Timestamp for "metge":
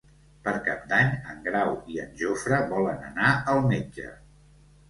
3.75-4.09